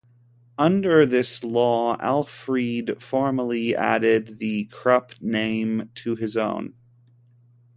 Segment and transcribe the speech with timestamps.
[0.57, 6.73] Under this law, Alfried formally added the Krupp name to his own.